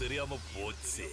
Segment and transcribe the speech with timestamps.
[0.00, 1.06] தெரியாம போச்சு.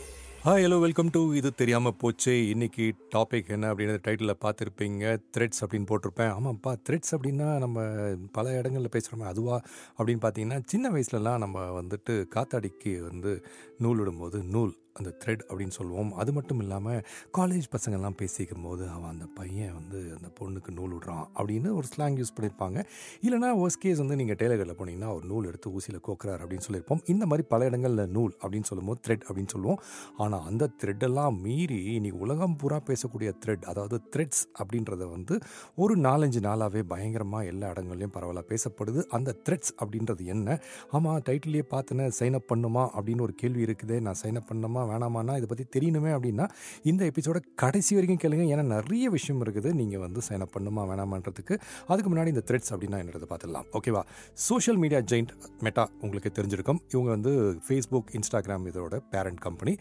[0.45, 2.33] Hi hello welcome to இது தெரியாமல் போச்சு.
[2.49, 2.83] இன்னைக்கு
[3.15, 5.03] டாபிக் என்ன அப்படின்றத டைட்டிலில் பார்த்துருப்பீங்க.
[5.37, 6.31] த்ரெட்ஸ் அப்படின்னு போட்டிருப்பேன்.
[6.37, 7.83] ஆமாம்ப்பா த்ரெட்ஸ் அப்படின்னா நம்ம
[8.31, 9.61] பல இடங்களில் பேசுகிறோமே அதுவா
[9.97, 13.33] அப்படின்னு பார்த்தீங்கன்னா சின்ன வயசுலலாம் நம்ம வந்துட்டு காத்தாடிக்கு வந்து
[13.77, 14.73] நூல் விடும்போது நூல்.
[14.97, 16.11] அந்த த்ரெட் அப்படின்னு சொல்லுவோம்.
[16.21, 17.01] அது மட்டும் இல்லாமல்
[17.37, 22.17] காலேஜ் பசங்கள்லாம் பேசிக்கும் போது அவன் அந்த பையன் வந்து அந்த பொண்ணுக்கு நூல் விடுறான் அப்படின்னு ஒரு ஸ்லாங்
[22.21, 22.79] யூஸ் பண்ணியிருப்பாங்க
[23.25, 27.01] இல்லைனா ஒர்ஸ் கேஸ் வந்து நீங்கள் டெய்லரில் போனீங்கன்னா ஒரு நூல் எடுத்து ஊசியில் கோக்குறாரு அப்படின்னு சொல்லியிருப்போம்.
[27.13, 29.81] இந்த மாதிரி பல இடங்களில் நூல் அப்படின்னு சொல்லும்போது த்ரெட் அப்படின்னு சொல்லுவோம்.
[30.17, 35.37] ஆனால் அந்த த்ரெட்டெல்லாம் மீறி இன்னைக்கு உலகம் பூரா பேசக்கூடிய த்ரெட் அதாவது த்ரெட்ஸ் அப்படின்றத வந்து
[35.75, 39.03] ஒரு நாலஞ்சு நாளாகவே பயங்கரமாக எல்லா இடங்கள்லையும் பரவலாக பேசப்படுது.
[39.17, 40.59] அந்த த்ரெட்ஸ் அப்படின்றது என்ன?
[40.91, 45.35] ஆமாம் டைட்டிலே பார்த்தேன்னு சைன் அப் பண்ணுமா அப்படின்னு ஒரு கேள்வி இருக்குதே நான் சைன் அப் பண்ணணுமா வேணாமான்னா
[45.39, 46.45] இதை பற்றி தெரியணுமே அப்படின்னா
[46.91, 48.45] இந்த எபிசோட கடைசி வரைக்கும் கேளுங்க.
[48.53, 49.71] ஏன்னா நிறைய விஷயம் இருக்குது.
[49.81, 51.55] நீங்கள் வந்து சைன் அப் பண்ணுமா வேணாமான்றதுக்கு
[51.91, 54.03] அதுக்கு முன்னாடி இந்த த்ரெட்ஸ் அப்படின்னா என்னது பார்த்துடலாம் ஓகேவா
[54.47, 55.33] சோஷியல் மீடியா ஜெயிண்ட்
[55.67, 56.81] மெட்டா உங்களுக்கு தெரிஞ்சிருக்கும்.
[56.93, 57.31] இவங்க வந்து
[57.67, 59.73] ஃபேஸ்புக் இன்ஸ்டாகிராம் இதோட பேரண்ட் கம்பெனி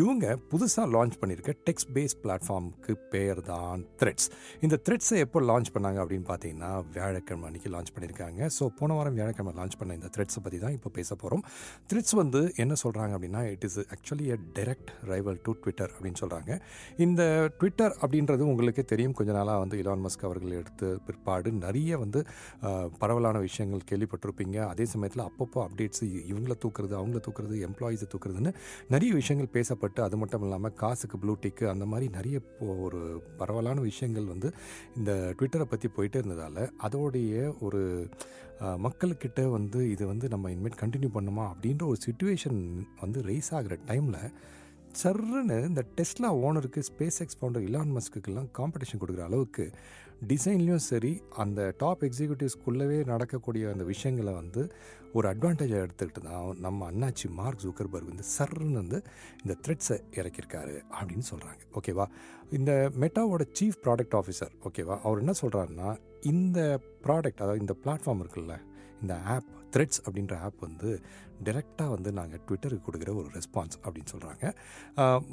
[0.00, 4.28] இவங்க புதுசாக லான்ச் பண்ணியிருக்க டெக்ஸ்ட் பேஸ் பிளாட்ஃபார்முக்கு பேர் தான் த்ரெட்ஸ்
[4.66, 9.52] இந்த த்ரெட்ஸை எப்போ லான்ச் பண்ணாங்க அப்படின்னு பார்த்தீங்கன்னா வியாழக்கிழமை அன்றைக்கி லான்ச் பண்ணியிருக்காங்க ஸோ போன வாரம் வியாழக்கிழமை
[9.58, 11.42] லான்ச் பண்ண இந்த த்ரெட்ஸை பற்றி தான் இப்போ பேச போகிறோம்
[11.90, 16.52] த்ரெட்ஸ் வந்து என்ன சொல்கிறாங்க அப்படின்னா it is actually a direct rival to Twitter அப்படின்னு சொல்கிறாங்க
[17.04, 17.22] இந்த
[17.58, 19.14] ட்விட்டர் அப்படின்றது உங்களுக்கு தெரியும்.
[19.18, 22.20] கொஞ்ச நாளாக வந்து இலான் மஸ்க் அவர்கள் எடுத்து பிற்பாடு நிறைய வந்து
[23.02, 24.58] பரவலான விஷயங்கள் கேள்விப்பட்டிருப்பீங்க.
[24.72, 28.52] அதே சமயத்தில் அப்பப்போ அப்டேட்ஸ் இவங்கள தூக்குறது அவங்கள தூக்குறது எம்ப்ளாயீஸை தூக்குறதுன்னு
[28.94, 32.36] நிறைய விஷயங்கள் பேசப்பட்டு அது மட்டும் இல்லாமல் காசுக்கு ப்ளூ டிக்கு அந்த மாதிரி நிறைய
[32.86, 33.02] ஒரு
[33.42, 34.50] பரவலான விஷயங்கள் வந்து
[34.98, 37.82] இந்த ட்விட்டரை பற்றி போயிட்டே இருந்ததால் அதோடைய ஒரு
[38.78, 42.60] மக்கள்கிட்ட வந்து இது வந்து நம்ம இனிமேல் கண்டினியூ பண்ணுமா அப்படின்ற ஒரு சுச்சுவேஷன்
[43.00, 44.20] வந்து ரைஸ் ஆகிற டைமில்
[44.96, 49.64] சர்ன்னு இந்த டெஸ்லா ஓனருக்கு ஸ்பேஸ் எக்ஸ் ஃபவுண்டர் இலான் மஸ்க்குக்கெல்லாம் காம்படிஷன் கொடுக்குற அளவுக்கு
[50.26, 54.62] டிசைன்லேயும் சரி அந்த டாப் எக்ஸிக்யூட்டிவ்ஸ்குள்ளவே நடக்கக்கூடிய அந்த விஷயங்களை வந்து
[55.14, 58.98] ஒரு அட்வான்டேஜாக எடுத்துக்கிட்டு தான் நம்ம அண்ணாச்சி மார்க் ஜூக்கர்பர்க் வந்து சர்ன்னு வந்து
[59.44, 62.06] இந்த த்ரெட்ஸை இறக்கியிருக்காரு அப்படின்னு சொல்கிறாங்க ஓகேவா
[62.52, 65.90] இந்த மெட்டாவோட சீஃப் ப்ராடக்ட் ஆஃபீஸர் ஓகேவா அவர் என்ன சொல்கிறாருன்னா
[66.32, 66.58] இந்த
[67.06, 68.56] ப்ராடக்ட் அதாவது இந்த பிளாட்ஃபார்ம் இருக்குல்ல
[69.02, 70.90] இந்த ஆப் த்ரெட்ஸ் அப்படின்ற ஆப் வந்து
[71.46, 74.44] டைரெக்டாக வந்து நாங்கள் ட்விட்டருக்கு கொடுக்குற ஒரு ரெஸ்பான்ஸ் அப்படின்னு சொல்கிறாங்க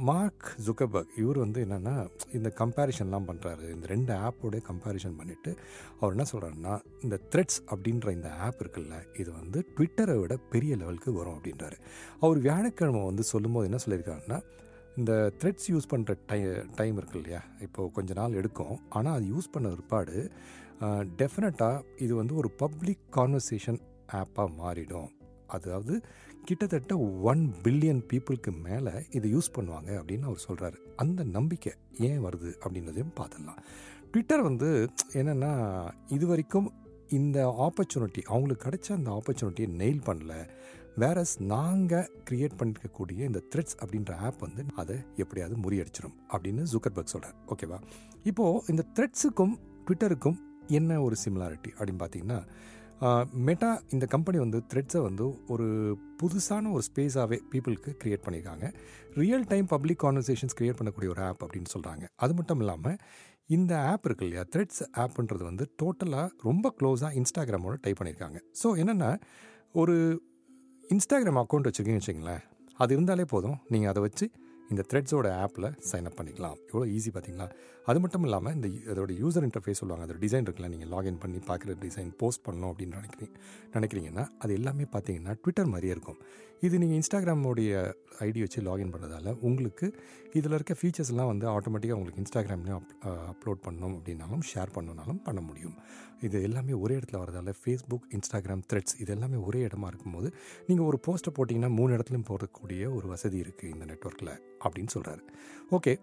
[0.10, 1.94] மார்க் ஜுக்கபர்க் இவர் வந்து என்னென்னா
[2.38, 5.52] இந்த கம்பேரிஷன்லாம் பண்ணுறாரு இந்த ரெண்டு ஆப்போட கம்பேரிஷன் பண்ணிவிட்டு
[6.00, 6.74] அவர் என்ன சொல்கிறாருன்னா
[7.06, 11.78] இந்த த்ரெட்ஸ் அப்படின்ற இந்த ஆப் இருக்குல்ல இது வந்து ட்விட்டரை விட பெரிய லெவலுக்கு வரும் அப்படின்றாரு.
[12.24, 14.40] அவர் வியாழக்கிழமை வந்து சொல்லும்போது என்ன சொல்லியிருக்காருன்னா
[15.00, 16.40] இந்த த்ரெட்ஸ் யூஸ் பண்ணுற டை
[16.80, 18.76] டைம் இருக்கு இல்லையா இப்போது கொஞ்ச நாள் எடுக்கும்.
[18.98, 20.16] ஆனால் அது யூஸ் பண்ண பிற்பாடு
[21.18, 23.80] டெஃபினட்டாக இது வந்து ஒரு பப்ளிக் கான்வர்சேஷன்
[24.12, 25.10] ஆப்பாக மாறிடும்.
[25.48, 26.02] அதாவது
[26.46, 26.98] கிட்டத்தட்ட
[27.32, 33.16] ஒன் பில்லியன் பீப்புளுக்கு மேலே இதை யூஸ் பண்ணுவாங்க அப்படின்னு அவர் சொல்கிறாரு அந்த நம்பிக்கை ஏன் வருது அப்படின்றதையும்
[33.20, 33.60] பார்த்துடலாம்.
[34.12, 34.70] ட்விட்டர் வந்து
[35.14, 35.52] என்னென்னா
[36.08, 36.74] இது வரைக்கும்
[37.10, 40.34] இந்த ஆப்பர்ச்சுனிட்டி அவங்களுக்கு கிடைச்ச அந்த ஆப்பர்ச்சுனிட்டியை நெயில் பண்ணல.
[40.96, 47.38] வேறஸ் நாங்கள் க்ரியேட் பண்ணிருக்கக்கூடிய இந்த த்ரெட்ஸ் அப்படின்ற ஆப் வந்து அதை எப்படியாவது முறியடிச்சிடும் அப்படின்னு ஜூக்கர்பர்க் சொல்கிறார்
[47.48, 47.78] ஓகேவா
[48.24, 49.54] இப்போது இந்த த்ரெட்ஸுக்கும்
[49.86, 50.40] ட்விட்டருக்கும்
[50.80, 52.40] என்ன ஒரு சிமிலாரிட்டி அப்படின்னு பார்த்தீங்கன்னா
[53.48, 55.68] மெட்டா இந்த கம்பெனி வந்து த்ரெட்ஸை வந்து ஒரு
[56.22, 58.66] புதுசான ஒரு ஸ்பேஸாகவே பீப்புளுக்கு க்ரியேட் பண்ணியிருக்காங்க.
[59.22, 62.98] Real time public conversations create பண்ணக்கூடிய ஒரு ஆப் அப்படின்னு சொல்கிறாங்க அது மட்டும் இல்லாமல்
[63.56, 68.38] இந்த ஆப் இருக்கு இல்லையா த்ரெட்ஸ் ஆப்ன்றது வந்து டோட்டலாக ரொம்ப க்ளோஸாக இன்ஸ்டாகிராமோட டைப் பண்ணியிருக்காங்க.
[68.62, 69.10] ஸோ என்னென்னா
[69.82, 69.96] ஒரு
[70.84, 72.44] இன்ஸ்டாகிராம் அக்கௌண்ட் வச்சுருக்கீங்கன்னு வச்சுங்களேன்
[72.84, 73.58] அது இருந்தாலே போதும்.
[73.74, 74.26] நீங்கள் அதை வச்சு
[74.72, 76.58] இந்த த்ரெட்ஸோட ஆப்பில் சைன் அப் பண்ணிக்கலாம்.
[76.72, 77.48] எவ்வளோ ஈஸி பார்த்தீங்களா
[77.90, 80.06] அது மட்டும் இல்லாமல் இந்த அதோட யூசர் இன்டர்ஃபேஸ் சொல்லுவாங்க.
[80.08, 83.34] அதோட டிசைன் இருக்குல்ல நீங்கள் லாகின் பண்ணி பார்க்குற டிசைன் போஸ்ட் பண்ணணும் அப்படின்னு நினைக்கிறீங்க
[83.76, 86.20] நினைக்கிறீங்கன்னா அது எல்லாமே பார்த்தீங்கன்னா ட்விட்டர் மாதிரியே இருக்கும்.
[86.68, 87.72] இது நீங்கள் இன்ஸ்டாகிராமோடைய
[88.26, 89.88] ஐடி வச்சு லாகின் பண்ணுறதால உங்களுக்கு
[90.40, 92.92] இதில் இருக்க ஃபீச்சர்ஸ்லாம் வந்து ஆட்டோமேட்டிக்காக உங்களுக்கு இன்ஸ்டாகிராம்லேயும் அப்
[93.32, 95.76] அப்லோட் பண்ணணும் அப்படின்னாலும் ஷேர் பண்ணணுனாலும் பண்ண முடியும்.
[96.28, 100.30] இது எல்லாமே ஒரே இடத்துல வரதால ஃபேஸ்புக் இன்ஸ்டாகிராம் த்ரெட்ஸ் இது எல்லாமே ஒரே இடமா இருக்கும்போது
[100.68, 104.34] நீங்கள் ஒரு போஸ்ட்டை போட்டிங்கன்னா மூணு இடத்துலையும் போடக்கூடிய ஒரு வசதி இருக்குது இந்த நெட்ஒர்க்கில்
[104.66, 105.24] அப்படின்னு சொல்கிறாரு
[105.78, 105.94] ஓகே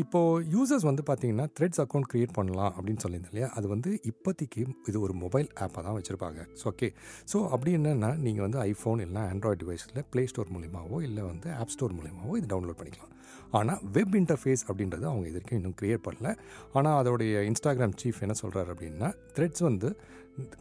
[0.00, 3.48] இப்போது யூசர்ஸ் வந்து பார்த்தீங்கன்னா த்ரெட்ஸ் அக்கௌண்ட் க்ரியேட் பண்ணலாம் அப்படின்னு சொல்லியிருந்தேன் இல்லையா?
[3.58, 4.60] அது வந்து இப்போதைக்கு
[4.90, 6.40] இது ஒரு மொபைல் ஆப்பாக தான் வச்சுருப்பாங்க.
[6.60, 6.88] ஸோ ஓகே
[7.32, 11.72] ஸோ அப்படி என்னென்னா நீங்கள் வந்து ஐஃபோன் இல்லைனா ஆண்ட்ராய்டு டிவைஸில் ப்ளே ஸ்டோர் மூலியமாகவோ இல்லை வந்து ஆப்
[11.74, 13.14] ஸ்டோர் மூலியமாகவோ இது டவுன்லோட் பண்ணிக்கலாம்.
[13.58, 16.30] ஆனால் வெப் இன்டர்ஃபேஸ் அப்படின்றது அவங்க இது வரைக்கும் இன்னும் க்ரியேட் பண்ணல.
[16.78, 19.90] ஆனால் அதோடைய இன்ஸ்டாகிராம் சீஃப் என்ன சொல்கிறார் அப்படின்னா த்ரெட்ஸ் வந்து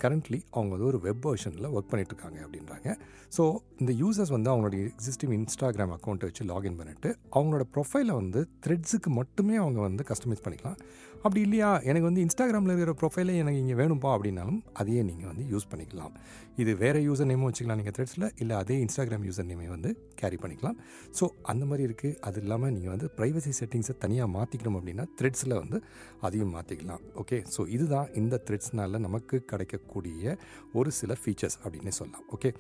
[0.04, 2.90] கரண்ட்லி அவங்க வந்து ஒரு வெப் வெர்ஷனில் ஒர்க் பண்ணிட்டு இருக்காங்க அப்படின்றாங்க.
[3.38, 3.44] ஸோ
[3.82, 9.56] இந்த யூசர்ஸ் வந்து அவங்களுடைய எக்ஸிஸ்டிங் இன்ஸ்டாகிராம் அக்கௌண்ட்டை வச்சு லாகின் பண்ணிட்டு அவங்களோட ப்ரொஃபைலை வந்து த்ரெட்ஸுக்கு மட்டுமே
[9.56, 10.80] அவங்க வந்து கஸ்டமைஸ் பண்ணிக்கலாம்.
[11.24, 11.70] அப்படி இல்லையா?
[11.90, 16.14] எனக்கு வந்து இன்ஸ்டாகிராமில் இருக்கிற ப்ரொஃபைலே எனக்கு இங்கே வேணும்ப்பா அப்படின்னாலும் அதையே நீங்கள் வந்து யூஸ் பண்ணிக்கலாம்.
[16.62, 20.78] இது வேறு யூசர் நேமும் வச்சுக்கலாம் நீங்கள் த்ரெட்ஸில் இல்லை அதே இன்ஸ்டாகிராம் யூசர் நேமை வந்து கேரி பண்ணிக்கலாம்.
[21.20, 25.80] ஸோ அந்த மாதிரி இருக்குது அது இல்லாமல் நீங்கள் வந்து ப்ரைவசி செட்டிங்ஸை தனியாக மாற்றிக்கணும் அப்படின்னா த்ரெட்ஸில் வந்து
[26.28, 30.38] அதையும் மாற்றிக்கலாம் ஓகே ஸோ இதுதான் இந்த த்ரெட்ஸ்னால நமக்கு கிடைக்கக்கூடிய
[30.80, 32.28] ஒரு சில ஃபீச்சர்ஸ் அப்படின்னு சொல்லலாம்.
[32.38, 32.52] ஓகே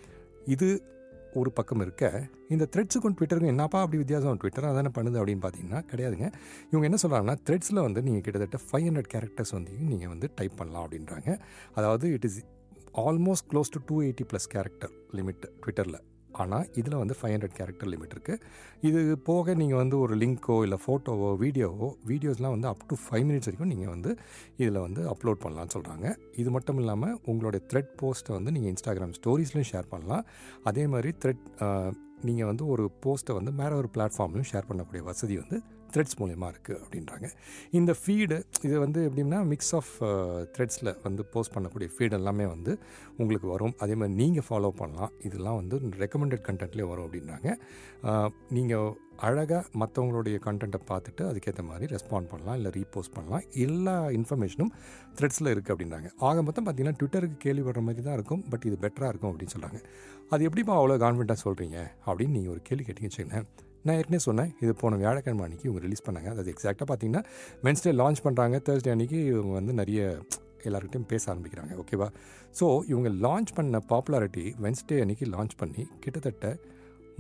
[0.55, 0.69] இது
[1.33, 4.37] ஒரு பக்கம் இருக்க இந்த த்ரெட்ஸுக்கும் ட்விட்டருக்கும் என்னப்பா அப்படி வித்தியாசம்?
[4.37, 6.31] ட்விட்டர் அதானே பண்ணுது அப்படின்னு பார்த்தீங்கன்னா கிடையாதுங்க.
[6.71, 10.85] இவங்க என்ன சொல்கிறாங்கன்னா த்ரெட்ஸில் வந்து நீங்கள் கிட்டத்தட்ட ஃபைவ் ஹண்ட்ரட் கேரக்டர்ஸ் வந்து நீங்கள் வந்து டைப் பண்ணலாம்
[10.85, 11.39] அப்படின்றாங்க.
[11.73, 12.45] அதாவது it is
[12.93, 15.99] almost close to two eighty plus character limit ட்விட்டரில்
[16.33, 18.41] ஆனால் இதில் வந்து ஃபைவ் ஹண்ட்ரட் கேரக்டர் லிமிட் இருக்குது
[18.81, 23.49] இது போக நீங்கள் வந்து ஒரு லிங்க்கோ இல்லை ஃபோட்டோவோ வீடியோவோ வீடியோஸ்லாம் வந்து அப் டு ஃபைவ் மினிட்ஸ்
[23.49, 24.11] வரைக்கும் நீங்கள் வந்து
[24.57, 29.71] இதில் வந்து அப்லோட் பண்ணலாம்னு சொல்கிறாங்க இது மட்டும் இல்லாமல் உங்களுடைய த்ரெட் போஸ்ட்டை வந்து நீங்கள் இன்ஸ்டாகிராம் ஸ்டோரிஸ்லையும்
[29.71, 30.25] ஷேர் பண்ணலாம்.
[30.63, 31.43] அதே மாதிரி த்ரெட்
[32.23, 35.57] நீங்கள் வந்து ஒரு போஸ்ட்டை வந்து வேறு ஒரு பிளாட்ஃபார்ம்லையும் ஷேர் பண்ணக்கூடிய வசதி வந்து
[35.93, 37.27] த்ரெட்ஸ் மூலயமா இருக்குது அப்படின்றாங்க.
[37.79, 38.37] இந்த ஃபீடு
[38.67, 39.91] இது வந்து எப்படின்னா மிக்ஸ் ஆஃப்
[40.55, 42.73] த்ரெட்ஸில் வந்து போஸ்ட் பண்ணக்கூடிய ஃபீட் எல்லாமே வந்து
[43.21, 43.75] உங்களுக்கு வரும்.
[43.83, 45.13] அதே மாதிரி நீங்கள் ஃபாலோ பண்ணலாம்.
[45.29, 47.49] இதெல்லாம் வந்து ரெக்கமெண்டட் கண்டென்ட்லேயே வரும் அப்படின்றாங்க.
[48.57, 48.89] நீங்கள்
[49.27, 53.43] அழகாக மற்றவங்களுடைய கண்டென்ட்டை பார்த்துட்டு அதுக்கேற்ற மாதிரி ரெஸ்பாண்ட் பண்ணலாம் இல்லை ரீபோஸ்ட் பண்ணலாம்.
[53.65, 54.71] எல்லா இன்ஃபர்மேஷனும்
[55.17, 56.09] த்ரெட்ஸில் இருக்குது அப்படின்றாங்க.
[56.27, 58.43] ஆக மொத்தம் பார்த்தீங்கன்னா ட்விட்டருக்கு கேள்விப்படுற மாதிரி தான் இருக்கும்.
[58.51, 59.81] பட் இது பெட்டராக இருக்கும் அப்படின்னு சொல்கிறாங்க
[60.35, 63.49] அது எப்படிப்பா அவ்வளோ கான்ஃபிடண்ட்டாக சொல்கிறீங்க அப்படின்னு நீங்கள் ஒரு கேள்வி கேட்டிங்க வச்சுக்கோங்களேன்.
[63.85, 66.29] நான் ஏற்கனவே சொன்னேன் இது போன வியாழக்கிழமை அன்றைக்கி இவங்க ரிலீஸ் பண்ணாங்க.
[66.41, 67.21] அது எக்ஸாக்டாக பார்த்தீங்கன்னா
[67.65, 69.99] வென்ஸ்டே லான்ச் பண்ணுறாங்க தேர்ஸ்டே அன்றைக்கி இவங்க வந்து நிறைய
[70.67, 72.07] எல்லாருக்கிட்டையும் பேச ஆரம்பிக்கிறாங்க ஓகேவா
[72.59, 76.47] ஸோ இவங்க லான்ச் பண்ண பாப்புலாரிட்டி வென்ஸ்டே அன்றைக்கி லான்ச் பண்ணி கிட்டத்தட்ட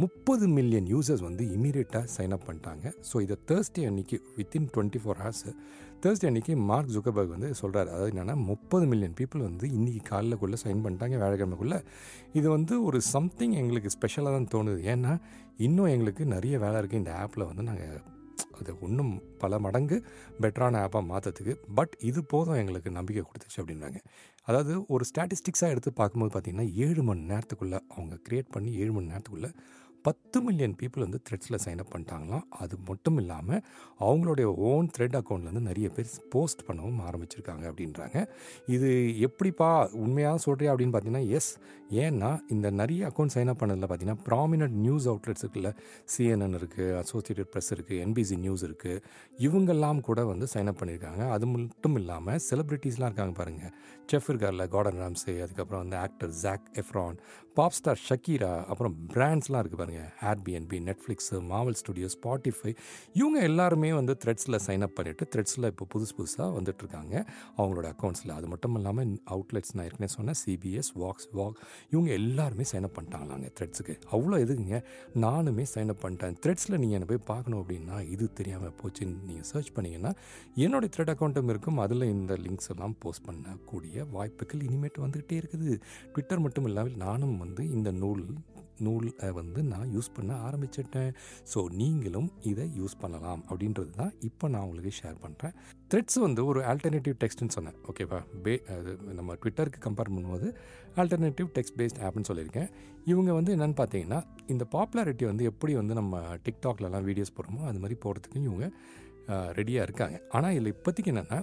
[0.01, 2.85] முப்பது மில்லியன் யூசர்ஸ் வந்து இமீடியட்டாக சைன் அப் பண்ணிட்டாங்க.
[3.09, 5.47] ஸோ இதை தேர்ஸ்டே அன்னைக்கு within twenty four hours
[6.03, 10.83] Thursday அன்னைக்கு மார்க் ஜுக்கபர்க் வந்து சொல்கிறார் அதாவது என்னென்னா முப்பது மில்லியன் பீப்புள் வந்து இன்றைக்கி காலைலக்குள்ளே சைன்
[10.85, 11.79] பண்ணிட்டாங்க வேலைக்கிழமைக்குள்ளே
[12.39, 14.79] இது வந்து ஒரு சம்திங் எங்களுக்கு ஸ்பெஷலாக தான் தோணுது.
[14.93, 15.13] ஏன்னா
[15.67, 17.99] இன்னும் எங்களுக்கு நிறைய வேலை இருக்குது இந்த ஆப்பில் வந்து நாங்கள்
[18.59, 19.11] அது இன்னும்
[19.41, 19.97] பல மடங்கு
[20.43, 23.99] பெட்டரான ஆப்பாக மாற்றத்துக்கு பட் இது போதும் எங்களுக்கு நம்பிக்கை கொடுத்துச்சு அப்படின்றாங்க.
[24.47, 29.51] அதாவது ஒரு ஸ்டாட்டிஸ்டிக்ஸாக எடுத்து பார்க்கும்போது பார்த்திங்கன்னா ஏழு மணி நேரத்துக்குள்ளே அவங்க க்ரியேட் பண்ணி ஏழு மணி நேரத்துக்குள்ளே
[30.09, 32.45] பத்து மில்லியன் பீப்புள் வந்து த்ரெட்ஸில் சைன் அப் பண்ணிட்டாங்களாம்.
[32.63, 33.63] அது மட்டும் இல்லாமல்
[34.05, 38.17] அவங்களுடைய ஓன் த்ரெட் அக்கௌண்ட்லேருந்து நிறைய பேர் போஸ்ட் பண்ணவும் ஆரம்பிச்சிருக்காங்க அப்படின்றாங்க.
[38.75, 38.89] இது
[39.27, 39.69] எப்படிப்பா
[40.05, 41.51] உண்மையாக சொல்கிறியா அப்படின்னு பார்த்தீங்கன்னா எஸ்
[42.03, 45.69] ஏன்னா இந்த நிறைய அக்கௌண்ட் சைன் அப் பண்ணதில் பார்த்தீங்கன்னா ப்ராமினன்ட் நியூஸ் அவுட்லெட்ஸ் இருக்குல்ல.
[46.13, 49.01] சிஎன்என் இருக்குது அசோசியேட்டட் ப்ரெஸ் இருக்குது என்பிசி நியூஸ் இருக்குது
[49.47, 51.23] இவங்கெல்லாம் கூட வந்து சைன் அப் பண்ணியிருக்காங்க.
[51.35, 53.73] அது மட்டும் இல்லாமல் செலிப்ரிட்டிஸ்லாம் இருக்காங்க பாருங்கள்
[54.11, 57.17] செஃப் இருக்கார்ல கார்டன் ராம்ஸே அதுக்கப்புறம் வந்து actor Zac Efron
[57.57, 59.98] pop star Shakira அப்புறம் பிராண்ட்ஸ்லாம் இருக்குது பாருங்கள்
[60.29, 62.73] Airbnb Netflix Marvel studio Spotify
[63.13, 67.15] இவங்க எல்லாருமே வந்து த்ரெட்ஸில் சைன் அப் பண்ணிவிட்டு த்ரெட்ஸில் இப்போ புதுசு புதுசாக வந்துட்டுருக்காங்க.
[67.57, 71.57] அவங்களோட அக்கௌண்ட்ஸில் அது மட்டும் இல்லாமல் அவுட்லெட்ஸ் நான் ஏற்கனவே சொன்னேன் சிபிஎஸ் வாக்ஸ் வாக்
[71.93, 74.79] இவங்க எல்லாருமே சைன் அப் பண்ணிட்டாங்களாங்க த்ரெட்ஸுக்கு அவ்வளோ எதுக்குங்க?
[75.25, 76.35] நானுமே சைன் அப் பண்ணிட்டேன்.
[76.43, 80.13] த்ரெட்ஸில் நீங்கள் என்னை போய் பார்க்கணும் அப்படின்னா இது தெரியாமல் போச்சுன்னு நீங்கள் சர்ச் பண்ணிங்கன்னா
[80.65, 81.79] என்னுடைய த்ரெட் அக்கௌண்ட்டும் இருக்கும்.
[81.85, 85.71] அதில் இந்த லிங்க்ஸ் எல்லாம் போஸ்ட் பண்ணக்கூடிய வாய்ப்புகள் இனிமேட்டு வந்துக்கிட்டே இருக்குது.
[86.13, 88.23] ட்விட்டர் மட்டும் இல்லாமல் நானும் வந்து இந்த நூல்
[88.85, 91.11] நூலை வந்து நான் யூஸ் பண்ண ஆரம்பிச்சிட்டேன்.
[91.51, 95.53] ஸோ நீங்களும் இதை யூஸ் பண்ணலாம் அப்படின்றது தான் இப்போ நான் உங்களுக்கு ஷேர் பண்ணுறேன்
[95.91, 97.77] த்ரெட்ஸ் வந்து ஒரு ஆல்டர்னேட்டிவ் டெக்ஸ்ட்னு சொன்னேன்.
[97.91, 100.49] ஓகேவா பே அது நம்ம ட்விட்டருக்கு கம்பேர் பண்ணும்போது
[101.01, 102.69] ஆல்டர்னேட்டிவ் டெக்ஸ்ட் பேஸ்ட் ஆப்னு சொல்லியிருக்கேன்.
[103.11, 104.19] இவங்க வந்து என்னென்னு பார்த்தீங்கன்னா
[104.53, 108.67] இந்த பாப்புலாரிட்டி வந்து எப்படி வந்து நம்ம டிக்டாக்லலாம் வீடியோஸ் போடுறோமோ அது மாதிரி போகிறதுக்கும் இவங்க
[109.57, 110.17] ரெடியாக இருக்காங்க.
[110.37, 111.39] ஆனால் இதில் இப்போதைக்கு என்னென்னா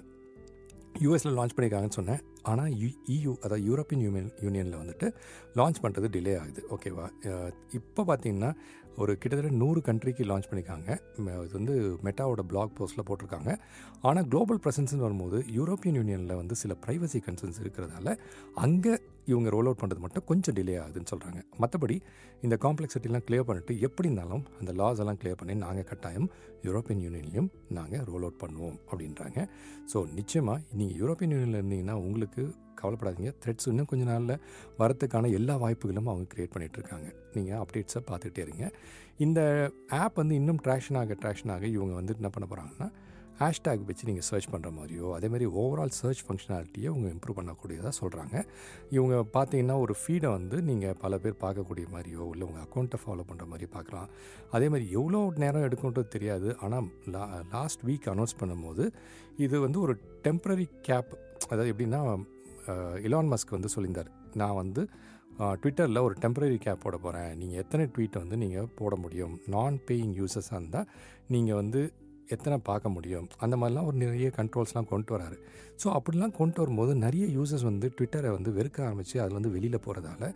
[1.03, 2.21] யூஎஸில் லான்ச் பண்ணியிருக்காங்கன்னு சொன்னேன்.
[2.51, 5.07] ஆனால் யு இயு அதாவது யூரோப்பியன் யூனியன் யூனியனில் வந்துட்டு
[5.59, 6.61] லான்ச் பண்ணுறது டிலே ஆகுது.
[6.75, 7.07] ஓகேவா
[7.79, 8.51] இப்போ பார்த்தீங்கன்னா
[9.03, 10.89] ஒரு கிட்டத்தட்ட நூறு கண்ட்ரிக்கு லான்ச் பண்ணியிருக்காங்க
[11.45, 11.73] இது வந்து
[12.07, 13.51] மெட்டாவோட பிளாக் போஸ்ட்டில் போட்டிருக்காங்க.
[14.07, 18.15] ஆனால் குளோபல் ப்ரெசன்ஸ்னு வரும்போது யூரோப்பியன் யூனியனில் வந்து சில ப்ரைவசி கன்சர்ன்ஸ் இருக்கிறதால
[18.65, 18.93] அங்கே
[19.31, 21.95] இவங்க ரோல் அவுட் பண்ணுறது மட்டும் கொஞ்சம் டிலே ஆகுதுன்னு சொல்கிறாங்க மற்றபடி
[22.45, 26.27] இந்த காம்ப்ளெக்சிட்டிலாம் கிளியர் பண்ணிட்டு எப்படி இருந்தாலும் அந்த லாஸ் எல்லாம் கிளியர் பண்ணி நாங்கள் கட்டாயம்
[26.67, 29.39] யூரோப்பியன் யூனியன்லையும் நாங்கள் ரோல் அவுட் பண்ணுவோம் அப்படின்றாங்க.
[29.91, 32.43] ஸோ நிச்சயமாக நீங்கள் யூரோப்பியன் யூனியனில் இருந்தீங்கன்னா உங்களுக்கு
[32.81, 33.31] கவலைப்படாதீங்க.
[33.43, 34.35] த்ரெட்ஸ் இன்னும் கொஞ்ச நாளில்
[34.81, 38.65] வரத்துக்கான எல்லா வாய்ப்புகளும் அவங்க க்ரியேட் பண்ணிகிட்ருக்காங்க நீங்கள் அப்டேட்ஸை பார்த்துக்கிட்டே இருங்க.
[39.25, 39.39] இந்த
[40.01, 42.89] ஆப் வந்து இன்னும் ட்ராக்ஷன் ஆக ட்ராக்ஷன் ஆக இவங்க வந்து என்ன பண்ண போகிறாங்கன்னா
[43.41, 48.35] ஹேஷ்டேக் வச்சு நீங்கள் சர்ச் பண்ணுற மாதிரியோ அதேமாதிரி ஓவரால் சர்ச் ஃபங்க்ஷனாலிட்டியை அவங்க இம்ப்ரூவ் பண்ணக்கூடியதாக சொல்கிறாங்க
[48.95, 53.45] இவங்க பார்த்தீங்கன்னா ஒரு ஃபீடை வந்து நீங்கள் பல பேர் பார்க்கக்கூடிய மாதிரியோ இல்லை உங்கள் அக்கௌண்ட்டை ஃபாலோ பண்ணுற
[53.51, 54.09] மாதிரி பார்க்கலாம்.
[54.57, 56.49] அதே மாதிரி எவ்வளோ நேரம் எடுக்கணுன்றது தெரியாது.
[56.65, 57.25] ஆனால் லா
[57.55, 58.85] லாஸ்ட் வீக் அனௌன்ஸ் பண்ணும்போது
[59.45, 59.95] இது வந்து ஒரு
[60.27, 61.13] டெம்ப்ரரி கேப்
[61.51, 62.01] அதாவது எப்படின்னா
[63.07, 64.81] இலான் மஸ்க் வந்து சொல்லியிருந்தார் நான் வந்து
[65.61, 69.33] ட்விட்டரில் ஒரு டெம்பரரி கேப் போட போகிறேன் நீங்கள் எத்தனை ட்வீட்டை வந்து நீங்கள் போட முடியும்?
[69.55, 70.87] நான் பேயிங் யூசர்ஸாக இருந்தால்
[71.33, 71.81] நீங்கள் வந்து
[72.35, 73.27] எத்தனை பார்க்க முடியும்?
[73.45, 75.37] அந்த மாதிரிலாம் ஒரு நிறைய கண்ட்ரோல்ஸ்லாம் கொண்டு வராரு.
[75.81, 80.31] ஸோ அப்படிலாம் கொண்டு வரும்போது நிறைய யூசர்ஸ் வந்து ட்விட்டரை வந்து வெறுக்க ஆரம்பித்து அதில் வந்து வெளியில் போகிறதால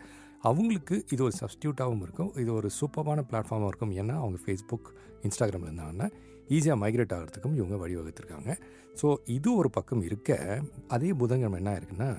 [0.50, 2.32] அவங்களுக்கு இது ஒரு சப்ஸ்டியூட்டாகவும் இருக்கும்.
[2.44, 3.94] இது ஒரு சூப்பரான பிளாட்ஃபார்மாக இருக்கும்.
[4.02, 4.90] ஏன்னா அவங்க ஃபேஸ்புக்
[5.28, 6.08] இன்ஸ்டாகிராமில் இருந்தாங்கன்னா
[6.56, 8.52] ஈஸியாக மைக்ரேட் ஆகிறதுக்கும் இவங்க வழிவகுத்திருக்காங்க.
[9.02, 9.08] ஸோ
[9.38, 10.40] இது ஒரு பக்கம் இருக்க
[10.96, 12.10] அதே புதன்கிழமை என்ன இருக்குன்னா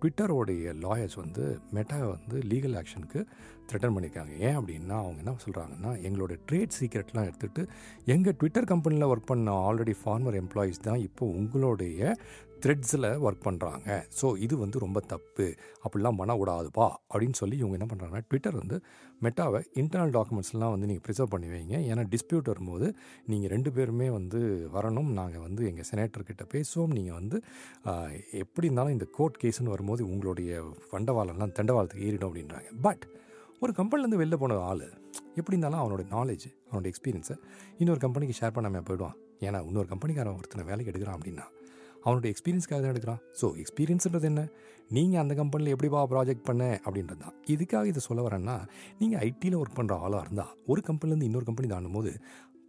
[0.00, 3.20] ட்விட்டரோடைய லாயர்ஸ் வந்து மெட்டா வந்து லீகல் ஆக்ஷனுக்கு
[3.70, 4.32] த்ரெட்டன் பண்ணியிருக்காங்க.
[4.38, 7.62] ஏன் அப்படின்னா அவங்க என்ன சொல்கிறாங்கன்னா எங்களோட ட்ரேட் சீக்ரெட்லாம் எடுத்துகிட்டு
[8.04, 12.16] எங்கள் ட்விட்டர் கம்பெனியில் ஒர்க் பண்ண ஆல்ரெடி ஃபார்மர் எம்ப்ளாயீஸ் தான் இப்போ உங்களுடைய
[12.64, 13.88] த்ரெட்ஸில் ஒர்க் பண்ணுறாங்க
[14.18, 15.46] ஸோ இது வந்து ரொம்ப தப்பு.
[15.84, 18.76] அப்படிலாம் பண்ணக்கூடாதுப்பா அப்படின்னு சொல்லி இவங்க என்ன பண்ணுறாங்கன்னா ட்விட்டர் வந்து
[19.24, 21.76] மெட்டாவை இன்டர்னல் டாக்குமெண்ட்ஸ்லாம் வந்து நீங்கள் ப்ரிசர்வ் பண்ணி வைங்க.
[21.90, 22.86] ஏன்னா டிஸ்பியூட் வரும்போது
[23.32, 24.40] நீங்கள் ரெண்டு பேருமே வந்து
[24.76, 25.10] வரணும்.
[25.20, 26.94] நாங்கள் வந்து எங்கள் செனேட்டர்கிட்ட பேசுவோம்.
[26.98, 27.38] நீங்கள் வந்து
[28.42, 30.62] எப்படி இருந்தாலும் இந்த கோர்ட் கேஸ்னு வரும்போது உங்களுடைய
[30.94, 32.70] வண்டவாளம்லாம் தண்டவாளத்துக்கு ஏறிடும் அப்படின்றாங்க.
[32.88, 33.06] பட்
[33.64, 34.84] ஒரு கம்பெனிலேருந்து வெளில போன ஆள்
[35.38, 37.34] எப்படி இருந்தாலும் அவனோட நாலேஜ் அவனோட எக்ஸ்பீரியன்ஸை
[37.80, 39.16] இன்னொரு கம்பெனிக்கு ஷேர் பண்ணாமல் போயிடுவான்.
[39.48, 41.46] ஏன்னா இன்னொரு கம்பெனிக்காரன் ஒருத்தனை வேலைக்கு எடுக்கிறான் அப்படின்னா
[42.04, 43.22] அவனோட எக்ஸ்பீரியன்ஸ்க்காக தான் எடுக்கிறான்.
[43.40, 44.42] ஸோ எக்ஸ்பீரியன்ஸ்ன்றது என்ன?
[44.88, 46.80] நீங்கள் அந்த கம்பெனியில் எப்படிப்பா ப்ராஜெக்ட் பண்ண?
[46.84, 47.34] அப்படின்றது தான்.
[47.46, 48.56] இதுக்காக இதை சொல்ல வரேன்னா
[48.98, 52.12] நீங்கள் ஐடியில் ஒர்க் பண்ணுற ஆளாக இருந்தால் ஒரு கம்பெனிலேருந்து இன்னொரு கம்பெனி தாண்டும் போது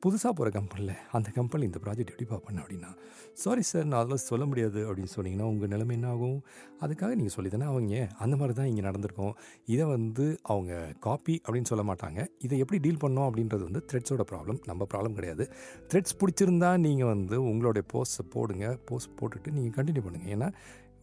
[0.04, 2.92] புதுசாக போகிற கம்பெனியில் அந்த கம்பெனி இந்த ப்ராஜெக்ட் எப்படிப்பா பண்ண அப்படின்னா
[3.34, 6.44] சாரி சார் நான் அதெல்லாம் சொல்ல முடியாது அப்படின்னு சொன்னீங்கன்னா உங்கள் நிலைமை என்ன ஆகும்?
[6.82, 9.34] அதுக்காக நீங்கள் சொல்லி தானே அவங்க அந்த மாதிரி தான் இங்கே நடந்திருக்கும்.
[9.66, 12.20] இதை வந்து அவங்க காப்பி அப்படின்னு சொல்ல மாட்டாங்க.
[12.40, 15.46] இதை எப்படி டீல் பண்ணோம் அப்படின்றது வந்து த்ரெட்ஸோட ப்ராப்ளம் நம்ம ப்ராப்ளம் கிடையாது.
[15.92, 18.78] த்ரெட்ஸ் பிடிச்சிருந்தா நீங்கள் வந்து உங்களுடைய போஸ்ட்டை போடுங்க.
[18.86, 20.50] போஸ்ட் போட்டுட்டு நீங்கள் கண்டினியூ பண்ணுங்கள் ஏன்னா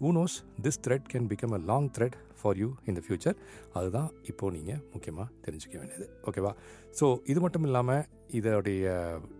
[0.07, 3.39] who knows this thread can become a long thread for you in the future
[3.79, 6.07] அதுதான் இப்போது நீங்கள் முக்கியமாக தெரிஞ்சுக்க வேண்டியது.
[6.29, 6.53] ஓகேவா
[6.99, 8.05] ஸோ இது மட்டும் இல்லாமல்
[8.39, 8.87] இதோடைய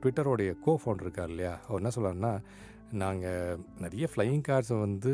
[0.03, 1.55] ட்விட்டரோடைய கோ ஃபவுண்டர் இருக்கார் இல்லையா?
[1.67, 2.33] அவர் என்ன சொல்கிறாருன்னா
[3.03, 5.13] நாங்கள் நிறைய ஃப்ளையிங் கார்ஸை வந்து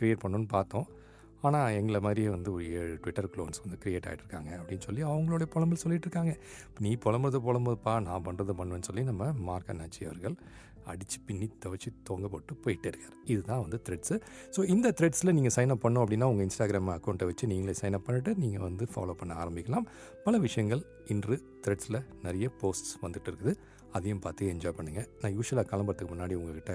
[0.00, 0.88] க்ரியேட் பண்ணணும்னு பார்த்தோம்.
[1.48, 5.80] ஆனால் எங்களை மாதிரியே வந்து ஒரு ஏழு ட்விட்டர் க்ளோன்ஸ் வந்து க்ரியேட் ஆகிட்ருக்காங்க அப்படின்னு சொல்லி அவங்களோட புலம்பல்
[5.84, 6.32] சொல்லிட்டு இருக்காங்க.
[6.84, 7.94] நீ புலம்புறது புலம்புதுப்பா.
[8.08, 10.36] நான் பண்ணுறது பண்ணுவேன்னு சொல்லி நம்ம மார்க் அண்ணாச்சி அவர்கள்
[10.90, 13.16] அடித்து பின்னி துவச்சி தொங்க போட்டு போயிட்டே இருக்கார்.
[13.32, 14.16] இதுதான் வந்து த்ரெட்ஸு
[14.56, 18.06] ஸோ இந்த த்ரெட்ஸில் நீங்கள் சைன் அப் பண்ணோம் அப்படின்னா உங்கள் இன்ஸ்டாகிராம் அக்கௌண்ட்டை வச்சு நீங்களே சைன் அப்
[18.08, 19.86] பண்ணிவிட்டு நீங்கள் வந்து ஃபாலோ பண்ண ஆரம்பிக்கலாம்.
[20.26, 20.82] பல விஷயங்கள்
[21.14, 21.36] இன்று
[21.66, 23.54] த்ரெட்ஸில் நிறைய போஸ்ட்ஸ் வந்துட்டு இருக்குது.
[23.98, 26.74] அதையும் பார்த்து என்ஜாய் பண்ணுங்கள் நான் யூஸ்வலாக கிளம்புறதுக்கு முன்னாடி உங்ககிட்ட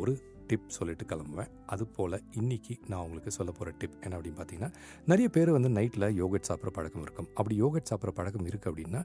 [0.00, 0.12] ஒரு
[0.50, 1.50] டிப் சொல்லிட்டு கிளம்புவேன்.
[1.74, 4.70] அது போல் இன்றைக்கி நான் உங்களுக்கு சொல்ல போகிற டிப் என்ன அப்படின்னு பார்த்தீங்கன்னா
[5.10, 7.28] நிறைய பேர் வந்து நைட்டில் யோகட் சாப்பிட்ற பழக்கம் இருக்கும்.
[7.38, 9.02] அப்படி யோகட் சாப்பிட்ற பழக்கம் இருக்குது அப்படின்னா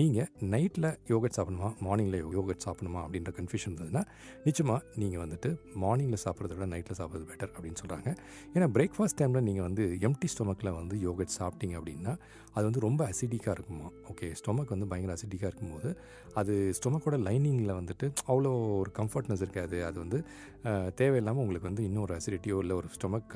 [0.00, 4.04] நீங்கள் நைட்டில் யோகட் சாப்பிடணுமா மார்னிங்கில் யோகட் சாப்பிடணுமா அப்படின்ற கன்ஃபியூஷன் இருந்ததுன்னா
[4.46, 5.50] நிச்சயமாக நீங்கள் வந்துட்டு
[5.84, 8.08] மார்னிங்கில் சாப்பிட்றத விட நைட்டில் சாப்பிட்றது பெட்டர் அப்படின்னு சொல்கிறாங்க
[8.54, 12.14] ஏன்னா பிரேக்ஃபாஸ்ட் டைமில் நீங்கள் வந்து எம்டி ஸ்டொமக்கில் வந்து யோகட் சாப்பிட்டீங்க அப்படின்னா
[12.56, 13.86] அது வந்து ரொம்ப அசிடிக்காக இருக்குமா?
[14.10, 15.88] ஓகே ஸ்டொமக் வந்து பயங்கர அசிடிக்காக இருக்கும்போது
[16.40, 18.50] அது ஸ்டொமக்கோட லைனிங்கில் வந்துட்டு அவ்வளோ
[18.82, 19.76] ஒரு கம்ஃபர்ட்னஸ் இருக்காது.
[19.88, 20.18] அது வந்து
[21.00, 23.34] தேவையில்லாமல் உங்களுக்கு வந்து இன்னும் ஒரு அசிடிட்டியோ இல்லை ஒரு ஸ்டொமக்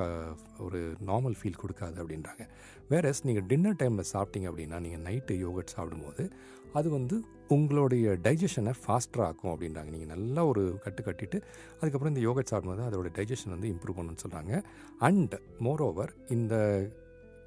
[0.59, 2.45] ஒரு நார்மல் ஃபீல் கொடுக்காது அப்படின்றாங்க.
[2.89, 6.25] வேறஸ் நீங்கள் டின்னர் டைமில் சாப்பிட்டீங்க அப்படின்னா நீங்கள் நைட்டு யோகட் சாப்பிடும்போது
[6.73, 7.17] அது வந்து
[7.49, 9.91] உங்களுடைய டைஜஷனை ஃபாஸ்டராக ஆக்கும் அப்படின்றாங்க.
[9.91, 11.39] நீங்கள் நல்லா ஒரு கட்டு கட்டிட்டு
[11.81, 14.63] அதுக்கப்புறம் இந்த யோகட் சாப்பிடும்போது அதோட டைஜஷன் வந்து இம்ப்ரூவ் பண்ணுன்னு சொல்கிறாங்க
[14.99, 16.55] அண்ட் மோர் ஓவர் இந்த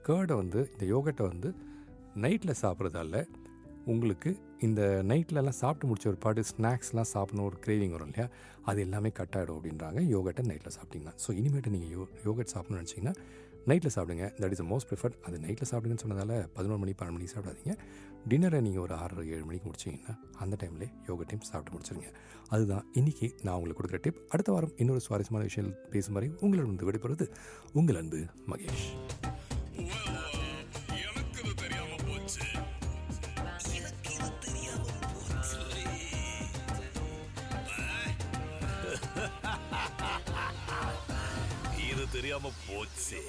[0.07, 1.51] கேர்டை வந்து இந்த யோகட்டை வந்து
[2.15, 3.25] நைட்டில் சாப்பிட்றதால
[3.85, 4.31] உங்களுக்கு
[4.67, 8.27] இந்த நைட்லலாம் சாப்பிட்டு முடிச்ச ஒரு பாட்டு ஸ்நாக்ஸ்லாம் சாப்பிடணும் ஒரு கிரேவிங் வரும் இல்லையா?
[8.69, 10.01] அது எல்லாமே கட் ஆகிடும் அப்படின்றாங்க.
[10.15, 11.13] யோகட்டை நைட்டில் சாப்பிட்டீங்கன்னா.
[11.23, 13.15] ஸோ இனிமேட்டு நீங்கள் யோ யோகட் சாப்பிடணும்னு நினச்சிங்கன்னா
[13.69, 14.27] நைட்டில் சாப்பிடுங்க.
[14.41, 17.75] தட் இஸ் மோஸ்ட் ப்ரிஃபர்ட் அது நைட்டில் சாப்பிடுங்கன்னு சொன்னதால பதினொரு மணி பன்னெண்டு மணிக்கு சாப்பிடாதீங்க.
[18.29, 20.91] டின்னரை நீங்கள் ஒரு ஆறு ஏழு மணிக்கு முடிச்சிங்கன்னா அந்த டைம்லேயே
[21.31, 22.09] டைம் சாப்பிட்டு முடிச்சிருங்க.
[22.49, 26.89] அதுதான் இன்றைக்கி நான் உங்களுக்கு கொடுக்குற டிப் அடுத்த வாரம் இன்னொரு சுவாரஸ்யமான விஷயம் பேசும் வரை உங்களிடம் வந்து
[26.89, 27.27] விடைபெறுவது
[27.73, 28.21] உங்கள் அன்பு
[28.53, 28.87] மகேஷ்.
[42.21, 43.19] இது தெரியாம போச்சு